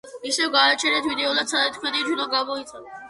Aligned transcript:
ისევ, 0.27 0.47
გააჩერეთ 0.55 1.09
ვიდეო 1.11 1.35
და 1.41 1.43
სცადეთ 1.51 1.77
თქვენ 1.79 1.99
თვითონ 2.01 2.33
გამოიცნოთ. 2.35 2.91